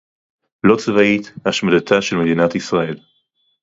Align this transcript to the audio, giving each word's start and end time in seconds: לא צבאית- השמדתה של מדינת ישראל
לא 0.63 0.75
צבאית- 0.77 1.33
השמדתה 1.45 2.01
של 2.01 2.15
מדינת 2.15 2.55
ישראל 2.55 2.95